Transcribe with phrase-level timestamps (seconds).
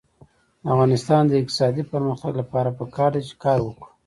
[0.63, 3.87] د افغانستان د اقتصادي پرمختګ لپاره پکار ده چې کار وکړو.